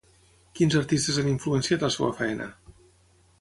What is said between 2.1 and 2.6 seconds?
feina?